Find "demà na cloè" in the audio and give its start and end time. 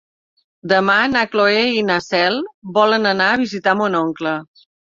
0.71-1.59